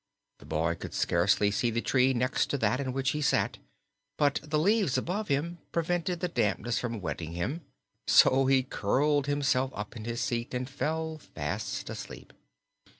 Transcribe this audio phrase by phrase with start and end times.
[0.39, 3.59] The boy could scarcely see the tree next to that in which he sat,
[4.17, 7.61] but the leaves above him prevented the dampness from wetting him,
[8.07, 12.33] so he curled himself up in his seat and fell fast asleep.